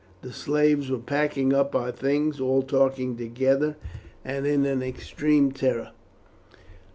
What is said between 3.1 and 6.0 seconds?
together, and in an extreme terror.